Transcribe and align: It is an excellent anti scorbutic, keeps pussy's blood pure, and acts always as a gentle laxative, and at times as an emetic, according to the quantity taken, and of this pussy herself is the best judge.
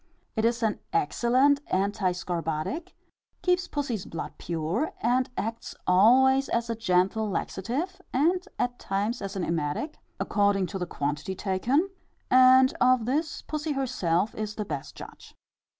It 0.35 0.45
is 0.45 0.63
an 0.63 0.79
excellent 0.91 1.61
anti 1.67 2.11
scorbutic, 2.11 2.95
keeps 3.43 3.67
pussy's 3.67 4.07
blood 4.07 4.33
pure, 4.39 4.93
and 4.99 5.29
acts 5.37 5.75
always 5.85 6.49
as 6.49 6.71
a 6.71 6.75
gentle 6.75 7.29
laxative, 7.29 8.01
and 8.11 8.43
at 8.57 8.79
times 8.79 9.21
as 9.21 9.35
an 9.35 9.43
emetic, 9.43 9.99
according 10.19 10.65
to 10.73 10.79
the 10.79 10.87
quantity 10.87 11.35
taken, 11.35 11.91
and 12.31 12.73
of 12.81 13.05
this 13.05 13.43
pussy 13.43 13.73
herself 13.73 14.33
is 14.33 14.55
the 14.55 14.65
best 14.65 14.95
judge. 14.95 15.35